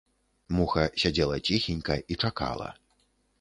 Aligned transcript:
Муха 0.59 0.83
сядзела 1.03 1.35
ціхенька 1.47 1.99
і 2.15 2.19
чакала. 2.25 2.69